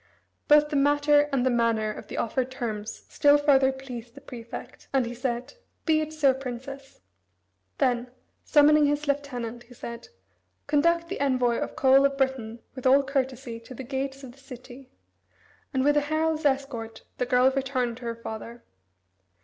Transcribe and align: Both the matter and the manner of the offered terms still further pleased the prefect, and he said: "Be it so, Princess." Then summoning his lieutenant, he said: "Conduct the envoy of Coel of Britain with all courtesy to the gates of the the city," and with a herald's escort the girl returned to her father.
Both 0.47 0.69
the 0.69 0.75
matter 0.75 1.29
and 1.31 1.45
the 1.45 1.51
manner 1.51 1.91
of 1.91 2.07
the 2.07 2.17
offered 2.17 2.49
terms 2.49 3.03
still 3.07 3.37
further 3.37 3.71
pleased 3.71 4.15
the 4.15 4.21
prefect, 4.21 4.87
and 4.93 5.05
he 5.05 5.13
said: 5.13 5.53
"Be 5.85 6.01
it 6.01 6.11
so, 6.11 6.33
Princess." 6.33 7.01
Then 7.77 8.09
summoning 8.43 8.87
his 8.87 9.07
lieutenant, 9.07 9.61
he 9.61 9.75
said: 9.75 10.07
"Conduct 10.65 11.07
the 11.07 11.19
envoy 11.21 11.59
of 11.59 11.75
Coel 11.75 12.03
of 12.03 12.17
Britain 12.17 12.61
with 12.73 12.87
all 12.87 13.03
courtesy 13.03 13.59
to 13.59 13.75
the 13.75 13.83
gates 13.83 14.23
of 14.23 14.31
the 14.31 14.37
the 14.39 14.43
city," 14.43 14.89
and 15.71 15.83
with 15.83 15.95
a 15.95 16.01
herald's 16.01 16.45
escort 16.45 17.03
the 17.19 17.27
girl 17.27 17.51
returned 17.51 17.97
to 17.97 18.05
her 18.05 18.15
father. 18.15 18.63